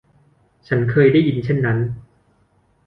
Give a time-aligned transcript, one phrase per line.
[0.67, 1.77] ฉันเคยได้ยินเช่นนั้น